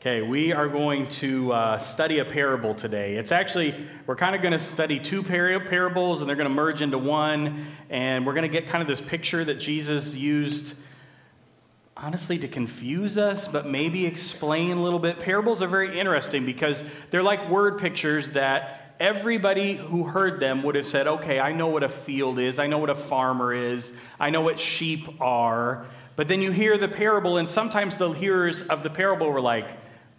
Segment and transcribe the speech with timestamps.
[0.00, 3.16] Okay, we are going to uh, study a parable today.
[3.16, 3.74] It's actually,
[4.06, 6.96] we're kind of going to study two par- parables and they're going to merge into
[6.96, 7.66] one.
[7.90, 10.74] And we're going to get kind of this picture that Jesus used,
[11.98, 15.18] honestly, to confuse us, but maybe explain a little bit.
[15.18, 20.76] Parables are very interesting because they're like word pictures that everybody who heard them would
[20.76, 23.92] have said, okay, I know what a field is, I know what a farmer is,
[24.18, 25.84] I know what sheep are.
[26.16, 29.68] But then you hear the parable, and sometimes the hearers of the parable were like,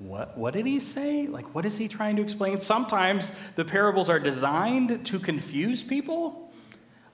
[0.01, 1.27] what, what did he say?
[1.27, 2.59] Like, what is he trying to explain?
[2.59, 6.51] Sometimes the parables are designed to confuse people.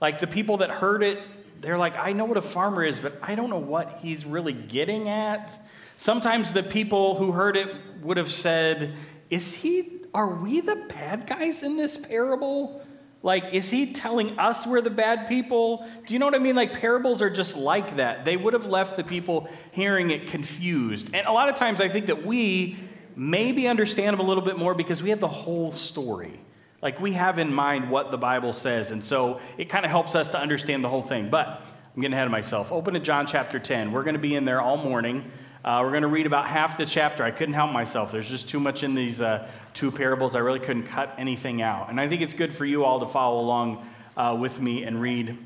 [0.00, 1.20] Like, the people that heard it,
[1.60, 4.54] they're like, I know what a farmer is, but I don't know what he's really
[4.54, 5.60] getting at.
[5.98, 8.94] Sometimes the people who heard it would have said,
[9.28, 12.82] Is he, are we the bad guys in this parable?
[13.28, 15.86] Like, is he telling us we're the bad people?
[16.06, 16.56] Do you know what I mean?
[16.56, 18.24] Like, parables are just like that.
[18.24, 21.10] They would have left the people hearing it confused.
[21.12, 22.78] And a lot of times I think that we
[23.16, 26.40] maybe understand them a little bit more because we have the whole story.
[26.80, 28.92] Like, we have in mind what the Bible says.
[28.92, 31.28] And so it kind of helps us to understand the whole thing.
[31.28, 31.48] But
[31.94, 32.72] I'm getting ahead of myself.
[32.72, 33.92] Open to John chapter 10.
[33.92, 35.30] We're going to be in there all morning.
[35.64, 37.24] Uh, we're going to read about half the chapter.
[37.24, 38.12] I couldn't help myself.
[38.12, 40.36] There's just too much in these uh, two parables.
[40.36, 41.90] I really couldn't cut anything out.
[41.90, 43.84] And I think it's good for you all to follow along
[44.16, 45.36] uh, with me and read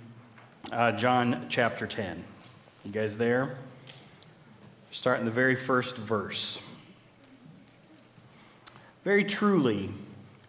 [0.71, 2.23] uh, John chapter 10.
[2.85, 3.57] You guys there?
[4.91, 6.61] Start in the very first verse.
[9.05, 9.91] Very truly,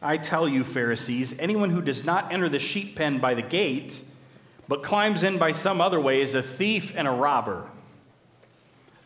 [0.02, 4.03] I tell you, Pharisees, anyone who does not enter the sheep pen by the gate,
[4.67, 7.70] but climbs in by some other way, is a thief and a robber.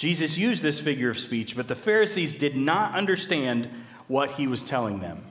[0.00, 3.68] Jesus used this figure of speech, but the Pharisees did not understand
[4.08, 5.22] what he was telling them.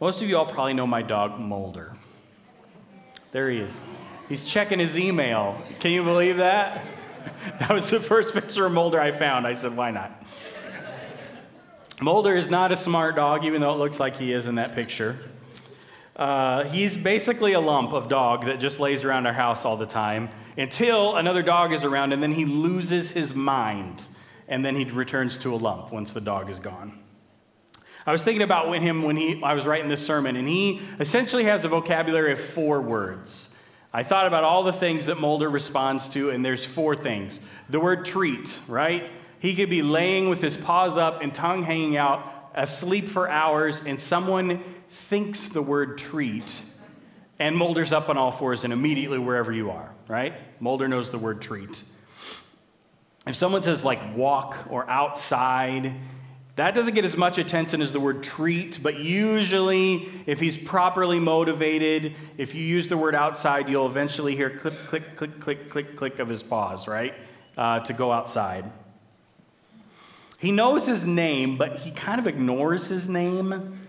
[0.00, 1.92] Most of you all probably know my dog, Mulder.
[3.32, 3.78] There he is.
[4.30, 5.62] He's checking his email.
[5.78, 6.84] Can you believe that?
[7.58, 9.46] That was the first picture of Mulder I found.
[9.46, 10.24] I said, why not?
[12.00, 14.74] Mulder is not a smart dog, even though it looks like he is in that
[14.74, 15.18] picture.
[16.14, 19.86] Uh, he's basically a lump of dog that just lays around our house all the
[19.86, 24.06] time until another dog is around, and then he loses his mind,
[24.48, 26.98] and then he returns to a lump once the dog is gone.
[28.06, 30.80] I was thinking about when him when he, I was writing this sermon, and he
[31.00, 33.54] essentially has a vocabulary of four words.
[33.92, 37.40] I thought about all the things that Mulder responds to, and there's four things.
[37.68, 39.10] The word treat, right?
[39.38, 43.82] He could be laying with his paws up and tongue hanging out, asleep for hours,
[43.84, 46.62] and someone thinks the word treat,
[47.38, 50.34] and Mulder's up on all fours and immediately wherever you are, right?
[50.60, 51.84] Mulder knows the word treat.
[53.26, 55.94] If someone says like walk or outside,
[56.56, 61.20] that doesn't get as much attention as the word treat, but usually, if he's properly
[61.20, 65.96] motivated, if you use the word outside, you'll eventually hear click, click, click, click, click,
[65.96, 67.14] click of his paws, right?
[67.58, 68.70] Uh, to go outside.
[70.38, 73.85] He knows his name, but he kind of ignores his name.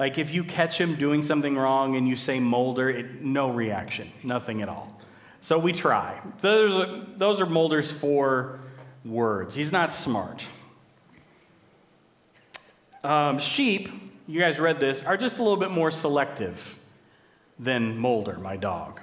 [0.00, 4.10] Like if you catch him doing something wrong and you say Mulder, it, no reaction,
[4.22, 4.98] nothing at all.
[5.42, 6.18] So we try.
[6.40, 8.60] Those are, those are Mulder's four
[9.04, 9.54] words.
[9.54, 10.42] He's not smart.
[13.04, 13.90] Um, sheep,
[14.26, 16.78] you guys read this, are just a little bit more selective
[17.58, 19.02] than Mulder, my dog.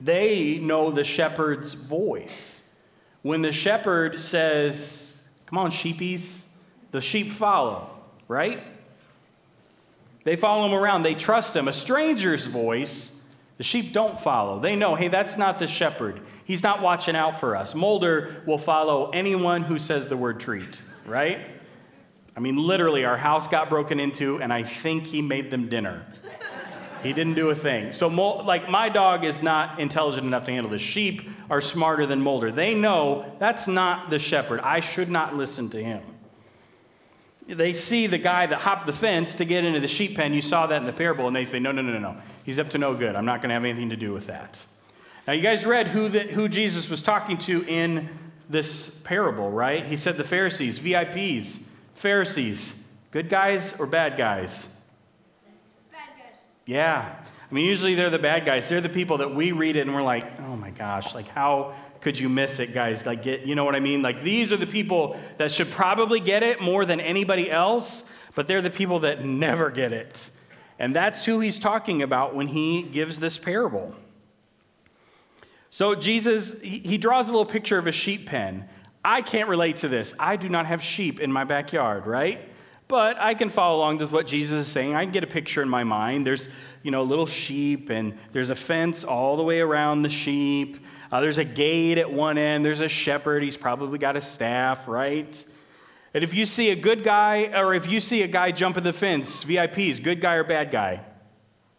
[0.00, 2.62] They know the shepherd's voice.
[3.22, 6.44] When the shepherd says, Come on, sheepies,
[6.92, 7.90] the sheep follow,
[8.28, 8.68] right?
[10.24, 11.68] They follow him around, they trust him.
[11.68, 13.12] A stranger's voice,
[13.58, 14.60] the sheep don't follow.
[14.60, 16.20] They know, hey, that's not the shepherd.
[16.44, 17.74] He's not watching out for us.
[17.74, 21.40] Mulder will follow anyone who says the word treat, right?
[22.36, 26.06] I mean, literally, our house got broken into, and I think he made them dinner.
[27.02, 27.92] He didn't do a thing.
[27.92, 30.80] So, like, my dog is not intelligent enough to handle this.
[30.80, 32.52] Sheep are smarter than Mulder.
[32.52, 34.60] They know that's not the shepherd.
[34.60, 36.00] I should not listen to him
[37.48, 40.32] they see the guy that hopped the fence to get into the sheep pen.
[40.32, 41.98] You saw that in the parable, and they say, No, no, no, no.
[41.98, 42.16] no.
[42.44, 43.16] He's up to no good.
[43.16, 44.64] I'm not going to have anything to do with that.
[45.26, 48.08] Now, you guys read who, the, who Jesus was talking to in
[48.48, 49.86] this parable, right?
[49.86, 51.60] He said the Pharisees, VIPs,
[51.94, 52.74] Pharisees,
[53.12, 54.68] good guys or bad guys?
[55.92, 56.40] Bad guys.
[56.66, 57.14] Yeah.
[57.50, 58.68] I mean, usually they're the bad guys.
[58.68, 61.74] They're the people that we read it and we're like, oh my gosh, like how
[62.02, 63.06] could you miss it, guys?
[63.06, 64.02] Like, get, you know what I mean?
[64.02, 68.04] Like, these are the people that should probably get it more than anybody else,
[68.34, 70.30] but they're the people that never get it.
[70.78, 73.94] And that's who he's talking about when he gives this parable.
[75.70, 78.68] So, Jesus, he draws a little picture of a sheep pen.
[79.04, 80.12] I can't relate to this.
[80.18, 82.48] I do not have sheep in my backyard, right?
[82.88, 84.94] But I can follow along with what Jesus is saying.
[84.94, 86.26] I can get a picture in my mind.
[86.26, 86.48] There's,
[86.82, 90.84] you know, little sheep, and there's a fence all the way around the sheep.
[91.12, 92.64] Uh, there's a gate at one end.
[92.64, 93.42] There's a shepherd.
[93.42, 95.46] He's probably got a staff, right?
[96.14, 98.94] And if you see a good guy, or if you see a guy jumping the
[98.94, 101.02] fence, VIPs, good guy or bad guy?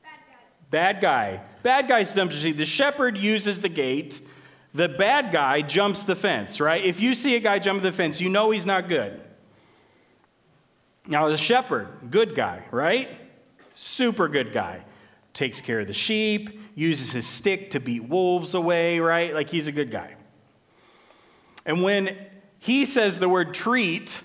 [0.04, 0.38] Bad guy.
[0.70, 1.42] Bad guy.
[1.64, 4.22] Bad guy's jumps The shepherd uses the gate.
[4.76, 6.84] The bad guy jumps the fence, right?
[6.84, 9.20] If you see a guy jump the fence, you know he's not good.
[11.08, 13.10] Now, the shepherd, good guy, right?
[13.76, 14.84] Super good guy.
[15.34, 19.34] Takes care of the sheep, uses his stick to beat wolves away, right?
[19.34, 20.16] Like he's a good guy.
[21.66, 22.18] And when
[22.60, 24.22] he says the word treat,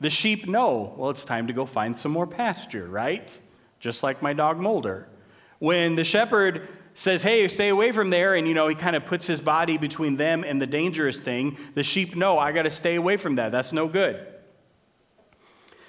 [0.00, 3.40] the sheep know, well, it's time to go find some more pasture, right?
[3.80, 5.08] Just like my dog Mulder.
[5.58, 9.04] When the shepherd says, hey, stay away from there, and you know, he kind of
[9.04, 12.70] puts his body between them and the dangerous thing, the sheep know, I got to
[12.70, 13.50] stay away from that.
[13.50, 14.26] That's no good.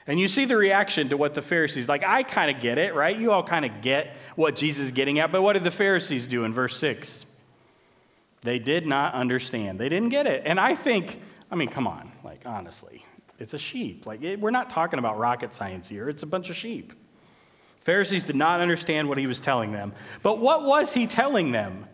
[0.07, 2.93] And you see the reaction to what the Pharisees, like, I kind of get it,
[2.93, 3.17] right?
[3.17, 6.27] You all kind of get what Jesus is getting at, but what did the Pharisees
[6.27, 7.25] do in verse 6?
[8.41, 9.79] They did not understand.
[9.79, 10.43] They didn't get it.
[10.45, 13.03] And I think, I mean, come on, like, honestly,
[13.39, 14.05] it's a sheep.
[14.05, 16.93] Like, it, we're not talking about rocket science here, it's a bunch of sheep.
[17.81, 19.93] Pharisees did not understand what he was telling them.
[20.23, 21.85] But what was he telling them?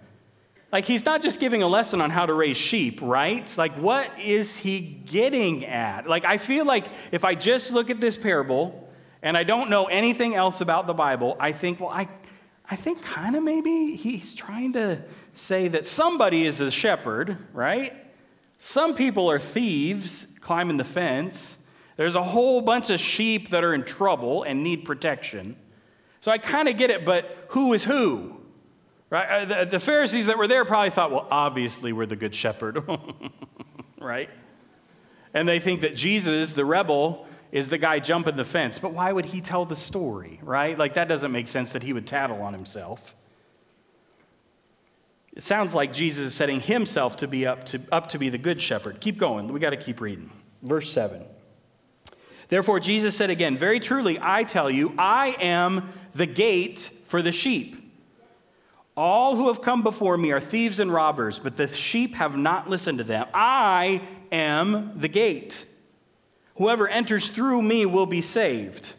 [0.72, 3.54] Like, he's not just giving a lesson on how to raise sheep, right?
[3.58, 6.08] Like, what is he getting at?
[6.08, 8.90] Like, I feel like if I just look at this parable
[9.22, 12.08] and I don't know anything else about the Bible, I think, well, I,
[12.72, 15.04] I think kind of maybe he's trying to
[15.36, 17.94] say that somebody is a shepherd, right?
[18.60, 21.58] Some people are thieves climbing the fence.
[21.98, 25.58] There's a whole bunch of sheep that are in trouble and need protection.
[26.22, 28.38] So I kind of get it, but who is who?
[29.10, 29.28] Right?
[29.28, 32.82] Uh, the, the Pharisees that were there probably thought, well, obviously we're the good shepherd,
[34.00, 34.30] right?
[35.34, 38.80] And they think that Jesus, the rebel, is the guy jumping the fence.
[38.80, 40.78] But why would he tell the story, right?
[40.78, 43.16] Like, that doesn't make sense that he would tattle on himself.
[45.34, 48.38] It sounds like Jesus is setting himself to be up to, up to be the
[48.38, 49.00] good shepherd.
[49.00, 49.48] Keep going.
[49.48, 50.30] We got to keep reading.
[50.62, 51.24] Verse 7.
[52.50, 57.32] Therefore, Jesus said again, Very truly, I tell you, I am the gate for the
[57.32, 57.78] sheep.
[58.98, 62.70] All who have come before me are thieves and robbers, but the sheep have not
[62.70, 63.28] listened to them.
[63.34, 64.02] I
[64.34, 65.66] am the gate.
[66.62, 68.94] Whoever enters through me will be saved.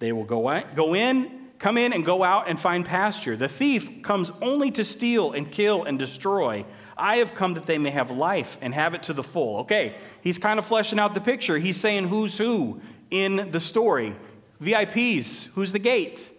[0.00, 3.38] They will go, go in, come in, and go out and find pasture.
[3.38, 6.66] The thief comes only to steal and kill and destroy.
[6.94, 9.60] I have come that they may have life and have it to the full.
[9.60, 11.56] Okay, he's kind of fleshing out the picture.
[11.56, 14.14] He's saying who's who in the story.
[14.60, 16.30] VIPs, who's the gate?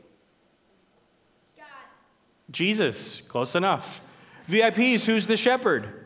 [2.52, 4.00] Jesus, close enough.
[4.48, 6.05] VIPs, who's the shepherd?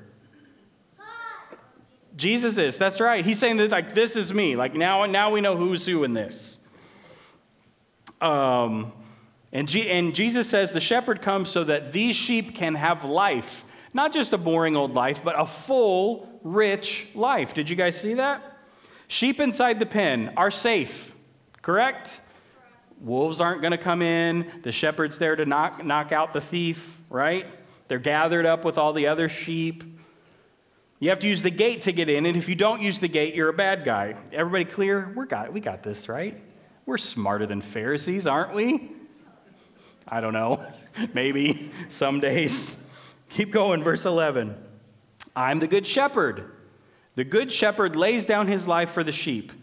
[2.20, 2.78] Jesus is.
[2.78, 3.24] That's right.
[3.24, 4.56] He's saying that like this is me.
[4.56, 6.60] Like now, now we know who's who in this.
[8.22, 8.92] Um,
[9.54, 13.64] and, G- and Jesus says the shepherd comes so that these sheep can have life,
[13.94, 17.54] not just a boring old life, but a full, rich life.
[17.54, 18.44] Did you guys see that?
[19.08, 21.16] Sheep inside the pen are safe,
[21.62, 22.20] correct?
[23.00, 24.52] Wolves aren't going to come in.
[24.62, 27.48] The shepherd's there to knock, knock out the thief, right?
[27.88, 29.99] They're gathered up with all the other sheep.
[31.00, 33.08] You have to use the gate to get in, and if you don't use the
[33.08, 34.16] gate, you're a bad guy.
[34.34, 35.14] Everybody clear?
[35.16, 36.42] We're got, we got this, right?
[36.86, 38.92] We're smarter than Pharisees, aren't we?
[40.08, 40.66] I don't know.
[41.14, 42.76] Maybe some days.
[43.30, 44.56] Keep going, verse 11.
[45.36, 46.52] I'm the good shepherd.
[47.16, 49.54] The good shepherd lays down his life for the sheep.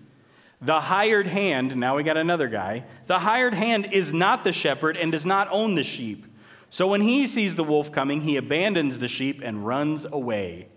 [0.63, 4.97] The hired hand, now we got another guy, the hired hand is not the shepherd
[4.97, 6.25] and does not own the sheep.
[6.71, 10.69] So when he sees the wolf coming, he abandons the sheep and runs away.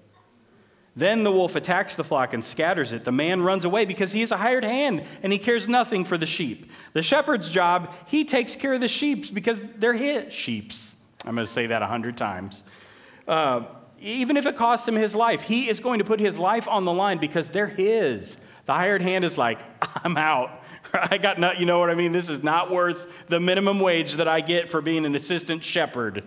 [1.00, 3.06] Then the wolf attacks the flock and scatters it.
[3.06, 6.18] The man runs away because he is a hired hand and he cares nothing for
[6.18, 6.70] the sheep.
[6.92, 10.98] The shepherd's job, he takes care of the sheep because they're his sheeps.
[11.24, 12.64] I'm going to say that a hundred times.
[13.26, 13.64] Uh,
[14.02, 16.84] even if it costs him his life, he is going to put his life on
[16.84, 18.36] the line because they're his.
[18.66, 19.60] The hired hand is like,
[20.04, 20.64] I'm out.
[20.94, 22.12] I got not, you know what I mean?
[22.12, 26.26] This is not worth the minimum wage that I get for being an assistant shepherd.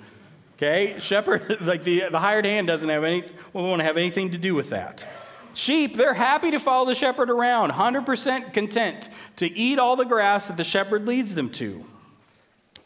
[0.62, 1.00] Okay?
[1.00, 4.54] Shepherd, like the, the hired hand doesn't have any, want to have anything to do
[4.54, 5.06] with that.
[5.54, 10.46] Sheep, they're happy to follow the shepherd around, 100% content to eat all the grass
[10.46, 11.84] that the shepherd leads them to.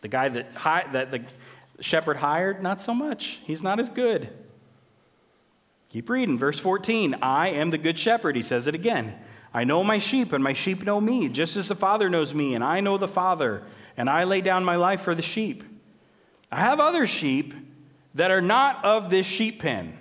[0.01, 1.23] The guy that, that the
[1.81, 3.41] shepherd hired, not so much.
[3.45, 4.31] He's not as good.
[5.91, 7.17] Keep reading, verse 14.
[7.23, 8.37] I am the good shepherd.
[8.37, 9.15] He says it again.
[9.53, 12.55] I know my sheep, and my sheep know me, just as the Father knows me,
[12.55, 13.63] and I know the Father,
[13.97, 15.63] and I lay down my life for the sheep.
[16.51, 17.55] I have other sheep
[18.17, 19.97] that are not of this sheep pen.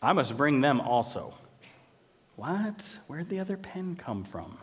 [0.00, 1.34] I must bring them also.
[2.36, 2.98] What?
[3.06, 4.58] Where'd the other pen come from?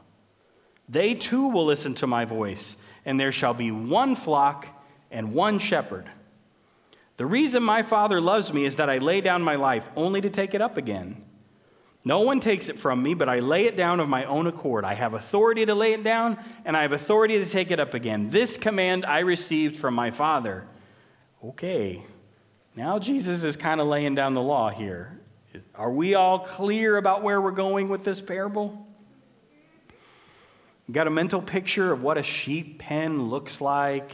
[0.88, 4.68] They too will listen to my voice, and there shall be one flock
[5.10, 6.08] and one shepherd.
[7.18, 10.30] The reason my Father loves me is that I lay down my life only to
[10.30, 11.24] take it up again.
[12.04, 14.86] No one takes it from me, but I lay it down of my own accord.
[14.86, 17.96] I have authority to lay it down, and I have authority to take it up
[17.96, 18.28] again.
[18.28, 20.68] This command I received from my Father.
[21.44, 22.04] Okay,
[22.76, 25.20] now Jesus is kind of laying down the law here.
[25.74, 28.86] Are we all clear about where we're going with this parable?
[30.92, 34.12] Got a mental picture of what a sheep pen looks like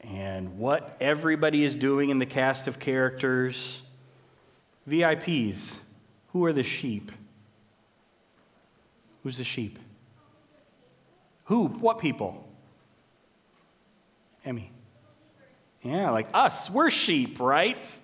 [0.00, 3.82] and what everybody is doing in the cast of characters?
[4.88, 5.76] VIPs,
[6.28, 7.12] who are the sheep?
[9.22, 9.78] Who's the sheep?
[11.44, 11.66] Who?
[11.66, 12.48] What people?
[14.44, 14.72] Emmy.
[15.82, 16.70] Yeah, like us.
[16.70, 17.98] We're sheep, right?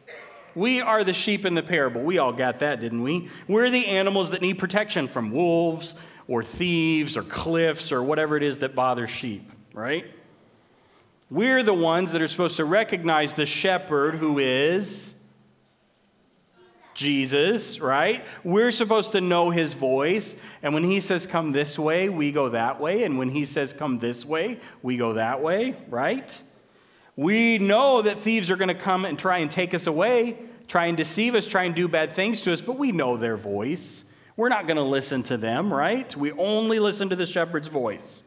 [0.54, 2.02] We are the sheep in the parable.
[2.02, 3.28] We all got that, didn't we?
[3.46, 5.94] We're the animals that need protection from wolves
[6.26, 10.06] or thieves or cliffs or whatever it is that bothers sheep, right?
[11.30, 15.14] We're the ones that are supposed to recognize the shepherd who is
[16.94, 18.24] Jesus, right?
[18.42, 20.34] We're supposed to know his voice.
[20.64, 23.04] And when he says, come this way, we go that way.
[23.04, 26.42] And when he says, come this way, we go that way, right?
[27.18, 30.86] We know that thieves are going to come and try and take us away try
[30.86, 34.04] and deceive us, try and do bad things to us, but we know their voice.
[34.36, 36.14] We're not going to listen to them, right?
[36.14, 38.22] We only listen to the shepherd's voice.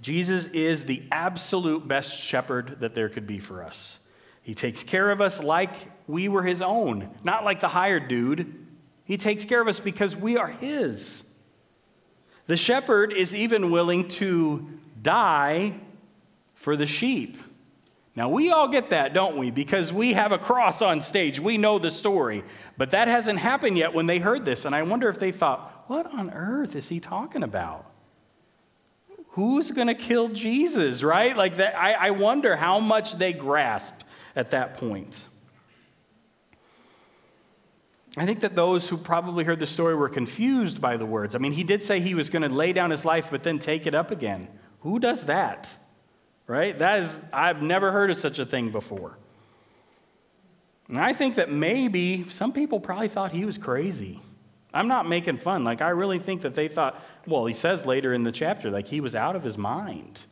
[0.00, 4.00] Jesus is the absolute best shepherd that there could be for us.
[4.42, 5.72] He takes care of us like
[6.06, 8.66] we were his own, not like the hired dude.
[9.04, 11.24] He takes care of us because we are his.
[12.46, 14.68] The shepherd is even willing to
[15.00, 15.74] die
[16.54, 17.36] for the sheep.
[18.16, 19.50] Now, we all get that, don't we?
[19.50, 21.40] Because we have a cross on stage.
[21.40, 22.44] We know the story.
[22.76, 24.64] But that hasn't happened yet when they heard this.
[24.64, 27.90] And I wonder if they thought, what on earth is he talking about?
[29.30, 31.36] Who's going to kill Jesus, right?
[31.36, 34.04] Like that, I, I wonder how much they grasped
[34.36, 35.26] at that point.
[38.16, 41.34] I think that those who probably heard the story were confused by the words.
[41.34, 43.58] I mean, he did say he was going to lay down his life, but then
[43.58, 44.46] take it up again.
[44.80, 45.74] Who does that?
[46.46, 46.78] Right?
[46.78, 49.16] That is, I've never heard of such a thing before.
[50.88, 54.20] And I think that maybe some people probably thought he was crazy.
[54.74, 55.64] I'm not making fun.
[55.64, 58.88] Like, I really think that they thought, well, he says later in the chapter, like,
[58.88, 60.26] he was out of his mind.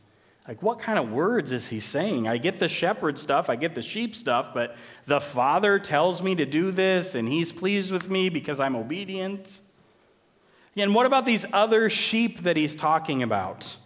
[0.47, 2.27] Like, what kind of words is he saying?
[2.27, 4.75] I get the shepherd stuff, I get the sheep stuff, but
[5.07, 9.61] the father tells me to do this, and he's pleased with me because I'm obedient.
[10.77, 13.77] And what about these other sheep that he's talking about?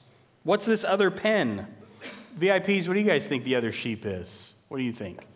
[0.44, 1.66] What's this other pen?
[2.38, 4.54] VIPs, what do you guys think the other sheep is?
[4.68, 5.26] What do you think?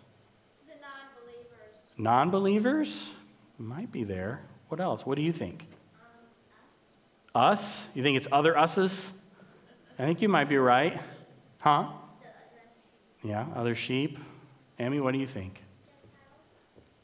[0.67, 0.91] The non
[1.21, 1.77] believers.
[1.97, 3.11] Non believers?
[3.59, 4.43] Might be there.
[4.69, 5.07] What else?
[5.07, 5.67] What do you think?
[7.35, 7.61] Um, us.
[7.61, 7.89] us?
[7.95, 9.13] You think it's other us's?
[9.99, 11.01] I think you might be right.
[11.59, 11.89] Huh?
[13.23, 14.19] Yeah, other sheep.
[14.79, 15.55] Emmy, what do you think?
[15.55, 16.23] Gentiles.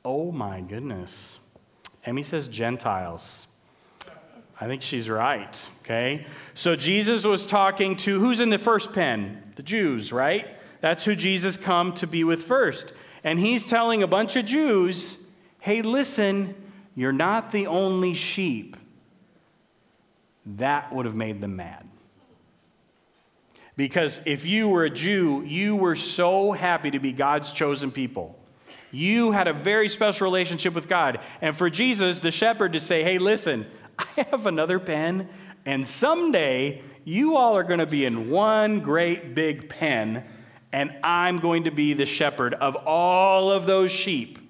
[0.04, 1.38] Oh my goodness.
[2.04, 3.46] Emmy says Gentiles.
[4.58, 6.26] I think she's right, okay?
[6.54, 9.42] So Jesus was talking to who's in the first pen?
[9.56, 10.46] The Jews, right?
[10.80, 12.92] That's who Jesus come to be with first.
[13.24, 15.18] And he's telling a bunch of Jews,
[15.58, 16.54] "Hey, listen,
[16.94, 18.76] you're not the only sheep."
[20.44, 21.88] That would have made them mad.
[23.76, 28.38] Because if you were a Jew, you were so happy to be God's chosen people.
[28.90, 31.20] You had a very special relationship with God.
[31.42, 33.66] And for Jesus, the shepherd, to say, hey, listen,
[33.98, 35.28] I have another pen,
[35.66, 40.24] and someday you all are going to be in one great big pen,
[40.72, 44.40] and I'm going to be the shepherd of all of those sheep.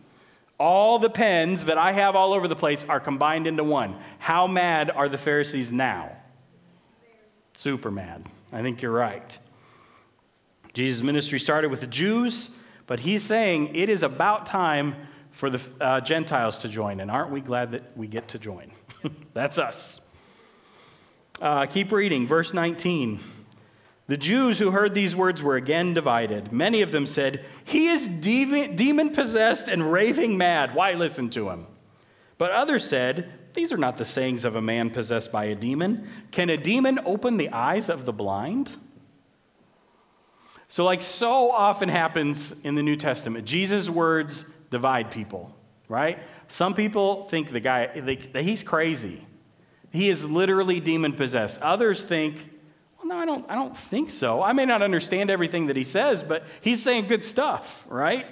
[0.58, 3.98] All the pens that I have all over the place are combined into one.
[4.18, 6.16] How mad are the Pharisees now?
[7.52, 8.26] Super mad.
[8.50, 9.38] I think you're right.
[10.72, 12.48] Jesus' ministry started with the Jews,
[12.86, 14.94] but he's saying it is about time
[15.30, 17.00] for the uh, Gentiles to join.
[17.00, 18.72] And aren't we glad that we get to join?
[19.34, 20.00] That's us.
[21.40, 23.20] Uh, keep reading, verse 19.
[24.08, 26.52] The Jews who heard these words were again divided.
[26.52, 30.74] Many of them said, He is demon possessed and raving mad.
[30.74, 31.66] Why listen to him?
[32.38, 36.08] But others said, These are not the sayings of a man possessed by a demon.
[36.30, 38.72] Can a demon open the eyes of the blind?
[40.68, 45.54] So, like so often happens in the New Testament, Jesus' words divide people.
[45.88, 46.18] right?
[46.48, 49.24] Some people think the guy, they, he's crazy.
[49.96, 51.60] He is literally demon possessed.
[51.62, 52.36] Others think,
[52.98, 54.42] well, no, I don't, I don't think so.
[54.42, 58.26] I may not understand everything that he says, but he's saying good stuff, right?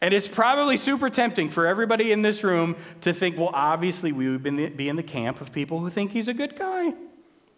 [0.00, 4.28] And it's probably super tempting for everybody in this room to think, well, obviously, we
[4.28, 4.42] would
[4.76, 6.92] be in the camp of people who think he's a good guy.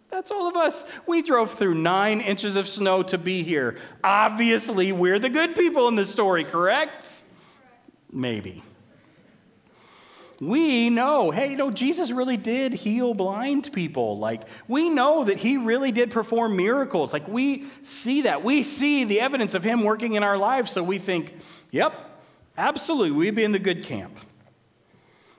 [0.09, 0.83] That's all of us.
[1.05, 3.77] We drove through nine inches of snow to be here.
[4.03, 7.23] Obviously, we're the good people in this story, correct?
[8.11, 8.63] Maybe.
[10.41, 14.17] We know, hey, you know, Jesus really did heal blind people.
[14.17, 17.11] Like, we know that he really did perform miracles.
[17.11, 18.41] Like, we see that.
[18.43, 20.71] We see the evidence of him working in our lives.
[20.71, 21.35] So we think,
[21.71, 21.93] yep,
[22.57, 24.17] absolutely, we'd be in the good camp.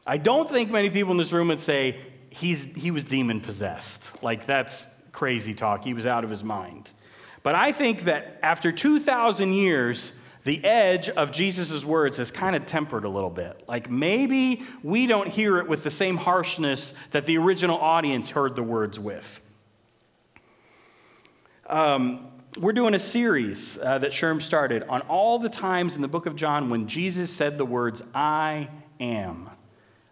[0.07, 4.23] I don't think many people in this room would say, he's, he was demon possessed.
[4.23, 5.83] Like, that's crazy talk.
[5.83, 6.92] He was out of his mind.
[7.42, 10.12] But I think that after 2,000 years,
[10.44, 13.62] the edge of Jesus' words has kind of tempered a little bit.
[13.68, 18.56] Like maybe we don't hear it with the same harshness that the original audience heard
[18.56, 19.40] the words with.
[21.66, 22.28] Um,
[22.59, 26.26] we're doing a series uh, that Sherm started on all the times in the book
[26.26, 28.68] of John when Jesus said the words, I
[28.99, 29.50] am.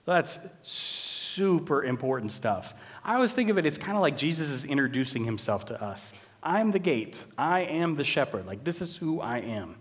[0.05, 2.75] That's super important stuff.
[3.03, 6.13] I always think of it as kind of like Jesus is introducing himself to us.
[6.43, 7.25] I'm the gate.
[7.37, 8.47] I am the shepherd.
[8.47, 9.77] Like, this is who I am.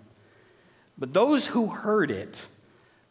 [0.98, 2.48] But those who heard it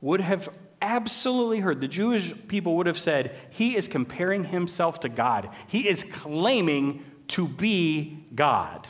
[0.00, 0.48] would have
[0.82, 5.50] absolutely heard, the Jewish people would have said, He is comparing himself to God.
[5.68, 8.88] He is claiming to be God.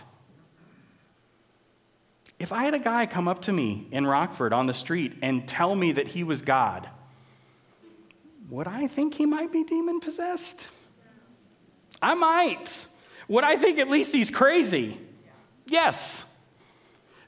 [2.38, 5.49] If I had a guy come up to me in Rockford on the street and
[5.49, 6.88] tell me that he was God,
[8.50, 10.67] would I think he might be demon possessed?
[12.03, 12.87] I might.
[13.29, 15.00] Would I think at least he's crazy?
[15.67, 16.25] Yes.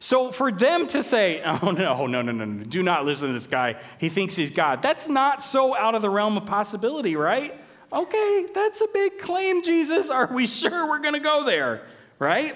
[0.00, 3.32] So for them to say, oh, no, no, no, no, no, do not listen to
[3.32, 3.76] this guy.
[3.98, 4.82] He thinks he's God.
[4.82, 7.58] That's not so out of the realm of possibility, right?
[7.92, 10.10] Okay, that's a big claim, Jesus.
[10.10, 11.86] Are we sure we're going to go there,
[12.18, 12.54] right?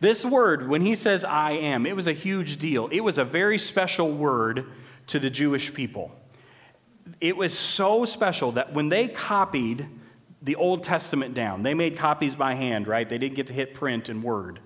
[0.00, 2.88] This word, when he says I am, it was a huge deal.
[2.90, 4.66] It was a very special word
[5.08, 6.10] to the Jewish people.
[7.20, 9.86] It was so special that when they copied
[10.40, 13.08] the Old Testament down, they made copies by hand, right?
[13.08, 14.58] They didn't get to hit print and word.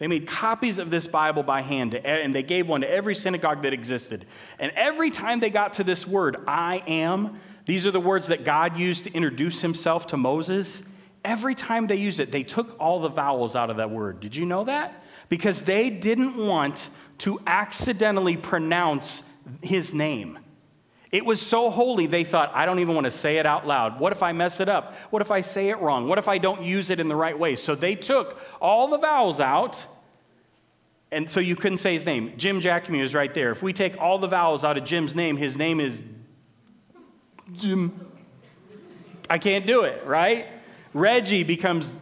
[0.00, 3.62] They made copies of this Bible by hand, and they gave one to every synagogue
[3.64, 4.24] that existed.
[4.58, 8.42] And every time they got to this word, I am, these are the words that
[8.42, 10.82] God used to introduce himself to Moses.
[11.22, 14.20] Every time they used it, they took all the vowels out of that word.
[14.20, 15.04] Did you know that?
[15.28, 19.22] Because they didn't want to accidentally pronounce
[19.60, 20.38] his name.
[21.12, 24.00] It was so holy, they thought, I don't even want to say it out loud.
[24.00, 24.94] What if I mess it up?
[25.10, 26.08] What if I say it wrong?
[26.08, 27.54] What if I don't use it in the right way?
[27.56, 29.84] So they took all the vowels out
[31.12, 32.34] and so you couldn't say his name.
[32.36, 33.50] Jim Jackamue is right there.
[33.50, 36.02] If we take all the vowels out of Jim's name, his name is
[37.52, 38.06] Jim.
[39.28, 40.46] I can't do it, right?
[40.94, 41.94] Reggie becomes.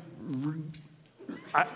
[1.54, 1.66] I,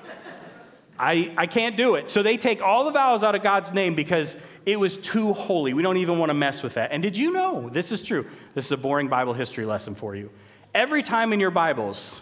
[0.98, 2.08] I, I can't do it.
[2.08, 5.72] So they take all the vowels out of God's name because it was too holy.
[5.72, 6.92] We don't even want to mess with that.
[6.92, 10.14] And did you know, this is true, this is a boring Bible history lesson for
[10.14, 10.30] you.
[10.74, 12.20] Every time in your Bibles,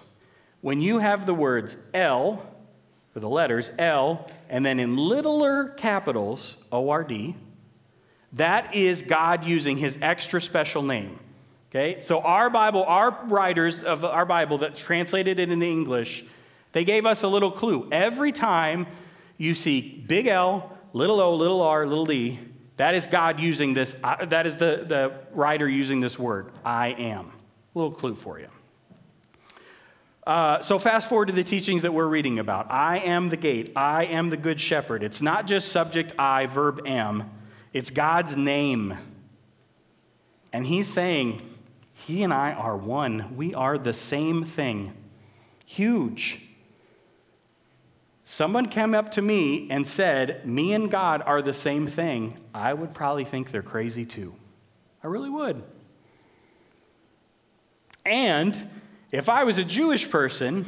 [0.60, 2.42] when you have the words L,
[3.12, 7.34] for the letters L, and then in littler capitals, O R D,
[8.34, 11.18] that is God using his extra special name.
[11.70, 12.00] Okay?
[12.00, 16.24] So our Bible, our writers of our Bible that translated it into English,
[16.72, 17.88] they gave us a little clue.
[17.90, 18.86] Every time
[19.38, 22.38] you see big L, little o, little r, little d,
[22.76, 26.88] that is God using this, uh, that is the, the writer using this word, I
[26.88, 27.32] am.
[27.74, 28.48] A little clue for you.
[30.30, 32.70] Uh, so, fast forward to the teachings that we're reading about.
[32.70, 33.72] I am the gate.
[33.74, 35.02] I am the good shepherd.
[35.02, 37.28] It's not just subject I, verb am,
[37.72, 38.96] it's God's name.
[40.52, 41.42] And he's saying,
[41.94, 43.34] He and I are one.
[43.36, 44.92] We are the same thing.
[45.66, 46.40] Huge.
[48.22, 52.38] Someone came up to me and said, Me and God are the same thing.
[52.54, 54.36] I would probably think they're crazy too.
[55.02, 55.64] I really would.
[58.06, 58.70] And
[59.12, 60.66] if I was a Jewish person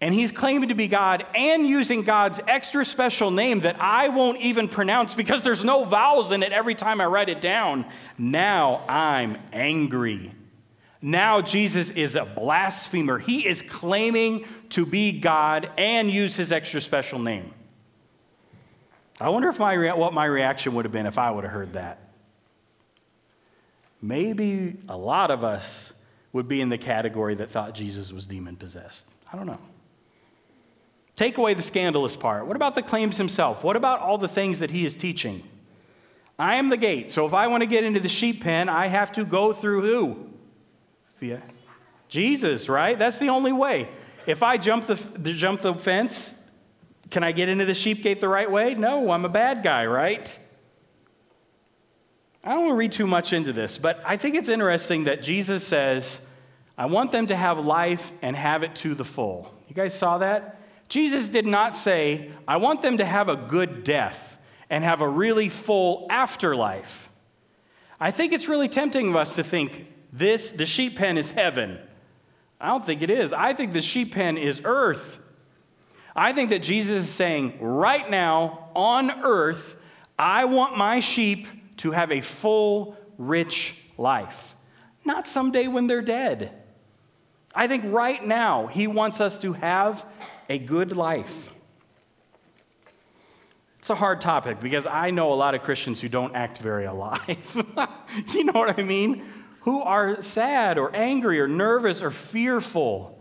[0.00, 4.40] and he's claiming to be God and using God's extra special name that I won't
[4.40, 7.86] even pronounce because there's no vowels in it every time I write it down,
[8.18, 10.32] now I'm angry.
[11.00, 13.18] Now Jesus is a blasphemer.
[13.18, 17.52] He is claiming to be God and use his extra special name.
[19.20, 21.72] I wonder if my, what my reaction would have been if I would have heard
[21.72, 22.00] that.
[24.02, 25.92] Maybe a lot of us
[26.32, 29.08] would be in the category that thought Jesus was demon possessed.
[29.32, 29.58] I don't know.
[31.14, 32.46] Take away the scandalous part.
[32.46, 33.64] What about the claims himself?
[33.64, 35.42] What about all the things that he is teaching?
[36.38, 37.10] I am the gate.
[37.10, 39.82] So if I want to get into the sheep pen, I have to go through
[39.82, 40.30] who?
[41.18, 41.42] Via
[42.08, 42.98] Jesus, right?
[42.98, 43.88] That's the only way.
[44.26, 44.96] If I jump the,
[45.32, 46.34] jump the fence,
[47.10, 48.74] can I get into the sheep gate the right way?
[48.74, 50.38] No, I'm a bad guy, right?
[52.46, 55.20] I don't want to read too much into this, but I think it's interesting that
[55.20, 56.20] Jesus says,
[56.78, 59.52] I want them to have life and have it to the full.
[59.66, 60.60] You guys saw that?
[60.88, 64.38] Jesus did not say, I want them to have a good death
[64.70, 67.10] and have a really full afterlife.
[67.98, 71.80] I think it's really tempting of us to think this, the sheep pen, is heaven.
[72.60, 73.32] I don't think it is.
[73.32, 75.18] I think the sheep pen is earth.
[76.14, 79.74] I think that Jesus is saying, right now on earth,
[80.16, 84.56] I want my sheep to have a full, rich life.
[85.04, 86.52] Not someday when they're dead.
[87.54, 90.04] I think right now, he wants us to have
[90.48, 91.50] a good life.
[93.78, 96.86] It's a hard topic because I know a lot of Christians who don't act very
[96.86, 97.64] alive.
[98.34, 99.24] you know what I mean?
[99.60, 103.16] Who are sad or angry or nervous or fearful.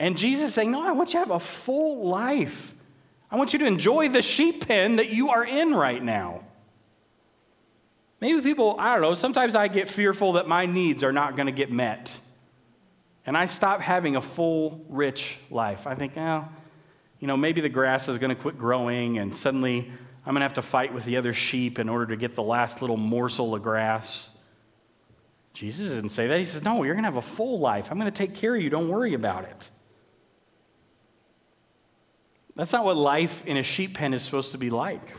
[0.00, 2.74] And Jesus is saying, No, I want you to have a full life.
[3.30, 6.45] I want you to enjoy the sheep pen that you are in right now.
[8.20, 11.46] Maybe people, I don't know, sometimes I get fearful that my needs are not going
[11.46, 12.18] to get met.
[13.26, 15.86] And I stop having a full, rich life.
[15.86, 16.48] I think, oh,
[17.18, 19.90] you know, maybe the grass is going to quit growing and suddenly
[20.24, 22.42] I'm going to have to fight with the other sheep in order to get the
[22.42, 24.30] last little morsel of grass.
[25.52, 26.38] Jesus didn't say that.
[26.38, 27.90] He says, no, you're going to have a full life.
[27.90, 28.68] I'm going to take care of you.
[28.68, 29.70] Don't worry about it.
[32.56, 35.12] That's not what life in a sheep pen is supposed to be like.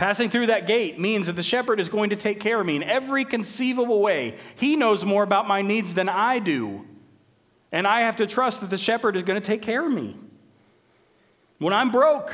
[0.00, 2.74] Passing through that gate means that the shepherd is going to take care of me
[2.74, 4.38] in every conceivable way.
[4.56, 6.86] He knows more about my needs than I do.
[7.70, 10.16] And I have to trust that the shepherd is going to take care of me.
[11.58, 12.32] When I'm broke,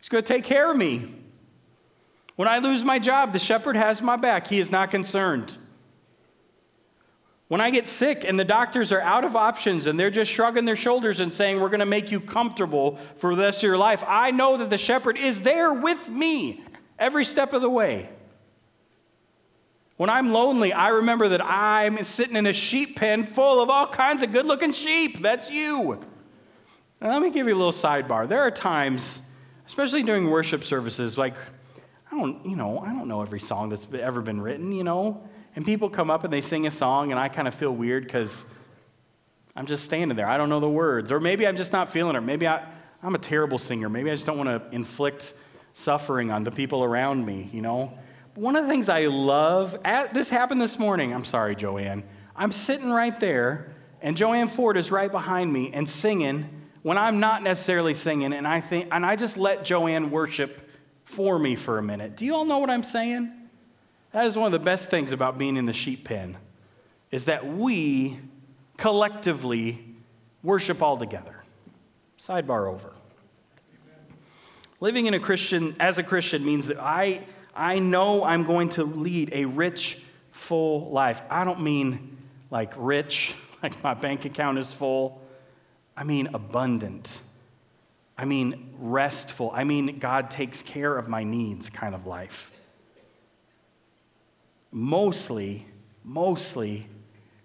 [0.00, 1.14] he's going to take care of me.
[2.34, 4.46] When I lose my job, the shepherd has my back.
[4.46, 5.56] He is not concerned.
[7.48, 10.64] When I get sick and the doctors are out of options and they're just shrugging
[10.64, 13.78] their shoulders and saying, We're going to make you comfortable for the rest of your
[13.78, 16.64] life, I know that the shepherd is there with me
[16.98, 18.08] every step of the way.
[19.96, 23.86] When I'm lonely, I remember that I'm sitting in a sheep pen full of all
[23.86, 25.22] kinds of good looking sheep.
[25.22, 25.92] That's you.
[27.00, 28.28] And let me give you a little sidebar.
[28.28, 29.22] There are times,
[29.66, 31.34] especially during worship services, like,
[32.10, 35.26] I don't, you know, I don't know every song that's ever been written, you know,
[35.54, 38.04] and people come up and they sing a song, and I kind of feel weird
[38.04, 38.44] because
[39.56, 40.28] I'm just standing there.
[40.28, 41.10] I don't know the words.
[41.10, 42.20] Or maybe I'm just not feeling it.
[42.20, 42.66] Maybe I,
[43.02, 43.88] I'm a terrible singer.
[43.88, 45.32] Maybe I just don't want to inflict
[45.76, 47.92] suffering on the people around me, you know?
[48.34, 51.12] One of the things I love, at, this happened this morning.
[51.12, 52.02] I'm sorry, Joanne.
[52.34, 56.48] I'm sitting right there, and Joanne Ford is right behind me and singing
[56.80, 60.70] when I'm not necessarily singing, and I think, and I just let Joanne worship
[61.04, 62.16] for me for a minute.
[62.16, 63.30] Do you all know what I'm saying?
[64.12, 66.38] That is one of the best things about being in the sheep pen,
[67.10, 68.18] is that we
[68.78, 69.84] collectively
[70.42, 71.42] worship all together.
[72.18, 72.94] Sidebar over.
[74.80, 78.84] Living in a Christian, as a Christian means that I, I know I'm going to
[78.84, 79.98] lead a rich,
[80.32, 81.22] full life.
[81.30, 82.18] I don't mean
[82.50, 85.22] like rich, like my bank account is full.
[85.96, 87.20] I mean abundant.
[88.18, 89.50] I mean restful.
[89.54, 92.50] I mean God takes care of my needs kind of life.
[94.70, 95.66] Mostly,
[96.04, 96.86] mostly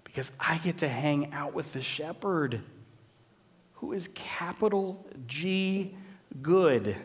[0.03, 2.61] because I get to hang out with the shepherd
[3.75, 5.95] who is capital G
[6.41, 6.97] good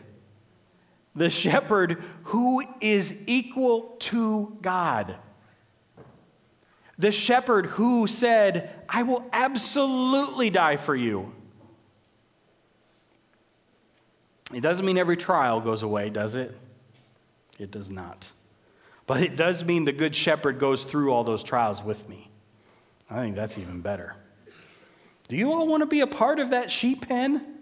[1.17, 5.15] the shepherd who is equal to God.
[6.99, 11.33] The shepherd who said, I will absolutely die for you.
[14.53, 16.55] It doesn't mean every trial goes away, does it?
[17.59, 18.31] It does not.
[19.07, 22.29] But it does mean the good shepherd goes through all those trials with me.
[23.09, 24.15] I think that's even better.
[25.27, 27.56] Do you all want to be a part of that sheep pen?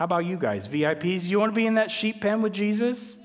[0.00, 1.28] How about you guys, VIPs?
[1.28, 3.18] You want to be in that sheep pen with Jesus?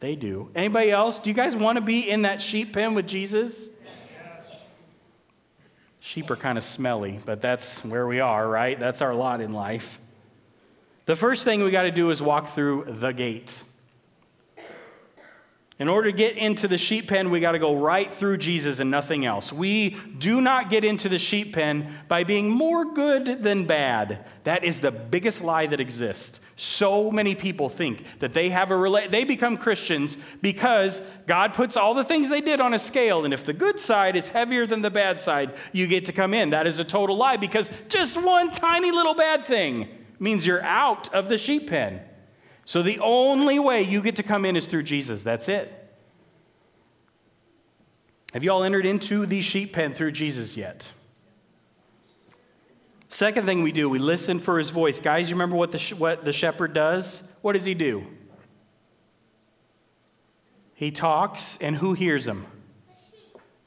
[0.00, 0.48] They do.
[0.54, 1.18] Anybody else?
[1.18, 3.68] Do you guys want to be in that sheep pen with Jesus?
[6.00, 8.80] Sheep are kind of smelly, but that's where we are, right?
[8.80, 10.00] That's our lot in life.
[11.04, 13.52] The first thing we got to do is walk through the gate.
[15.80, 18.78] In order to get into the sheep pen, we got to go right through Jesus
[18.78, 19.52] and nothing else.
[19.52, 24.24] We do not get into the sheep pen by being more good than bad.
[24.44, 26.38] That is the biggest lie that exists.
[26.54, 31.76] So many people think that they have a rela- they become Christians because God puts
[31.76, 34.68] all the things they did on a scale and if the good side is heavier
[34.68, 36.50] than the bad side, you get to come in.
[36.50, 39.88] That is a total lie because just one tiny little bad thing
[40.20, 42.00] means you're out of the sheep pen.
[42.64, 45.22] So the only way you get to come in is through Jesus.
[45.22, 45.80] That's it.
[48.32, 50.92] Have you all entered into the sheep pen through Jesus yet?
[53.08, 54.98] Second thing we do, we listen for his voice.
[54.98, 57.22] Guys, you remember what the, what the shepherd does?
[57.42, 58.04] What does he do?
[60.74, 62.46] He talks, and who hears him?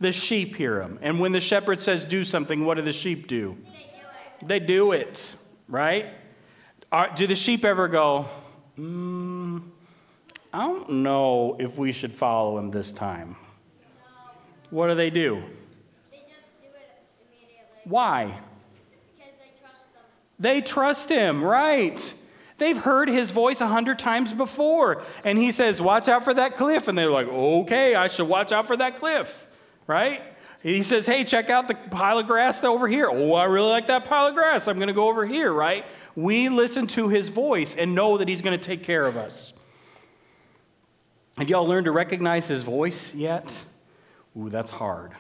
[0.02, 1.00] The sheep hear him.
[1.02, 3.58] And when the shepherd says do something, what do the sheep do?
[4.44, 5.34] They do it,
[5.70, 6.08] right?
[6.92, 8.26] Are, do the sheep ever go,
[8.78, 9.62] mm,
[10.54, 13.36] I don't know if we should follow him this time?
[14.70, 15.44] What do they do?
[16.12, 18.26] They just do it immediately Why?
[19.16, 20.04] because they trust them.
[20.40, 22.14] They trust him, right?
[22.58, 25.04] They've heard his voice a hundred times before.
[25.24, 26.88] And he says, Watch out for that cliff.
[26.88, 29.48] And they're like, Okay, I should watch out for that cliff,
[29.86, 30.22] right?
[30.64, 33.10] He says, Hey, check out the pile of grass over here.
[33.12, 34.68] Oh, I really like that pile of grass.
[34.68, 35.86] I'm going to go over here, right?
[36.18, 39.54] We listen to his voice and know that he's going to take care of us.
[41.38, 43.56] Have y'all learned to recognize his voice yet?
[44.36, 45.12] Ooh, that's hard.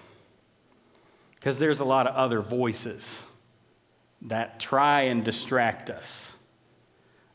[1.36, 3.22] Because there's a lot of other voices
[4.24, 6.36] that try and distract us.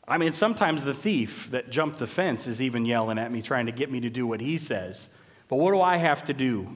[0.05, 3.67] I mean, sometimes the thief that jumped the fence is even yelling at me, trying
[3.67, 5.09] to get me to do what he says.
[5.47, 6.75] But what do I have to do?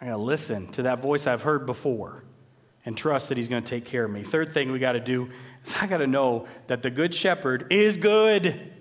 [0.00, 2.24] I got to listen to that voice I've heard before
[2.84, 4.22] and trust that he's going to take care of me.
[4.22, 5.30] Third thing we got to do
[5.64, 8.72] is I got to know that the good shepherd is good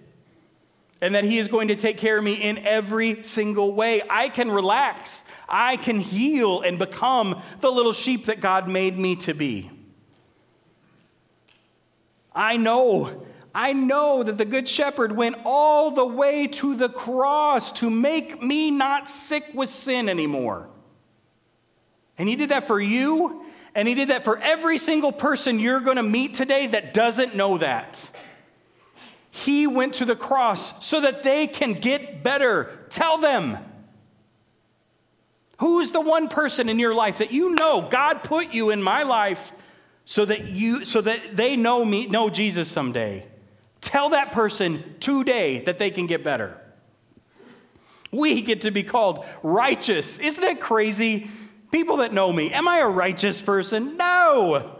[1.01, 4.01] and that he is going to take care of me in every single way.
[4.09, 5.23] I can relax.
[5.47, 9.69] I can heal and become the little sheep that God made me to be.
[12.33, 17.71] I know, I know that the Good Shepherd went all the way to the cross
[17.73, 20.69] to make me not sick with sin anymore.
[22.17, 23.43] And He did that for you,
[23.77, 27.35] and He did that for every single person you're going to meet today that doesn't
[27.35, 28.09] know that.
[29.29, 32.87] He went to the cross so that they can get better.
[32.89, 33.59] Tell them.
[35.59, 39.03] Who's the one person in your life that you know God put you in my
[39.03, 39.51] life
[40.05, 43.27] so that you so that they know me know Jesus someday?
[43.79, 46.59] Tell that person today that they can get better.
[48.11, 50.17] We get to be called righteous.
[50.17, 51.29] Isn't that crazy?
[51.71, 53.97] People that know me, am I a righteous person?
[53.97, 54.79] No.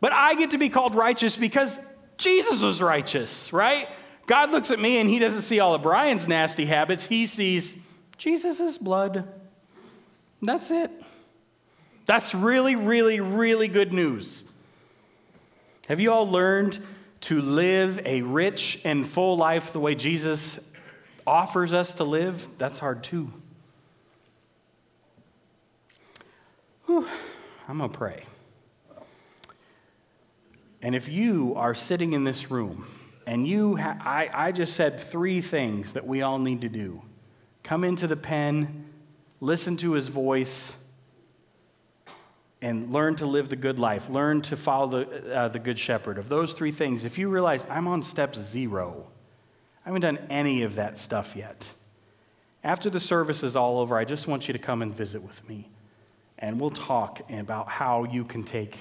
[0.00, 1.78] But I get to be called righteous because
[2.16, 3.88] Jesus was righteous, right?
[4.26, 7.06] God looks at me and he doesn't see all of Brian's nasty habits.
[7.06, 7.74] He sees
[8.16, 9.28] Jesus' blood.
[10.40, 10.90] That's it.
[12.06, 14.44] That's really, really, really good news.
[15.88, 16.82] Have you all learned
[17.22, 20.58] to live a rich and full life the way Jesus
[21.26, 22.46] offers us to live?
[22.58, 23.32] That's hard too.
[26.86, 27.08] Whew.
[27.68, 28.24] I'm going to pray.
[30.82, 32.86] And if you are sitting in this room
[33.26, 37.00] and you, ha- I, I just said three things that we all need to do
[37.62, 38.84] come into the pen,
[39.40, 40.72] listen to his voice,
[42.60, 44.10] and learn to live the good life.
[44.10, 46.18] Learn to follow the, uh, the good shepherd.
[46.18, 49.06] Of those three things, if you realize I'm on step zero,
[49.84, 51.68] I haven't done any of that stuff yet.
[52.62, 55.46] After the service is all over, I just want you to come and visit with
[55.48, 55.70] me.
[56.38, 58.78] And we'll talk about how you can take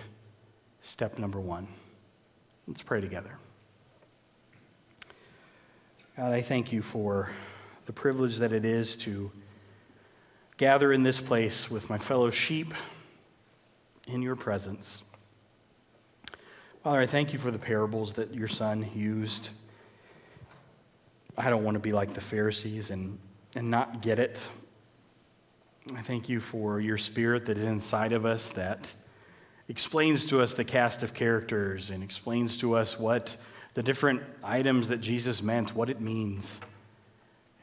[0.81, 1.67] step number one.
[2.67, 3.37] Let's pray together.
[6.17, 7.29] God, I thank you for
[7.85, 9.31] the privilege that it is to
[10.57, 12.73] gather in this place with my fellow sheep
[14.07, 15.03] in your presence.
[16.83, 19.49] Father, I thank you for the parables that your son used.
[21.37, 23.17] I don't want to be like the Pharisees and,
[23.55, 24.45] and not get it.
[25.91, 28.93] I thank you for your spirit that is inside of us that
[29.67, 33.35] explains to us the cast of characters and explains to us what
[33.73, 36.59] the different items that Jesus meant, what it means.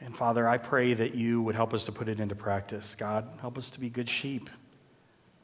[0.01, 2.95] And Father, I pray that you would help us to put it into practice.
[2.95, 4.49] God, help us to be good sheep,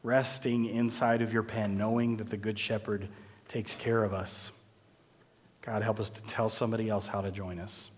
[0.03, 3.07] resting inside of your pen, knowing that the good shepherd
[3.47, 4.51] takes care of us.
[5.61, 7.89] God, help us to tell somebody else how to join us.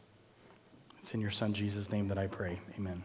[0.99, 2.59] It's in your son Jesus' name that I pray.
[2.77, 3.03] Amen.